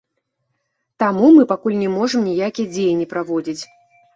[1.03, 3.61] Таму мы пакуль не можам ніякія дзеянні праводзіць.